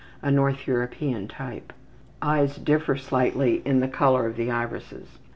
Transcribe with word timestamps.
A 0.23 0.31
North 0.31 0.65
European 0.67 1.27
type. 1.27 1.71
Eyes 2.23 2.55
differ 2.57 2.97
slightly 2.97 3.61
in 3.65 3.81
the 3.81 3.87
color 3.87 4.25
of 4.25 4.35
the 4.35 4.49
irides. 4.49 5.19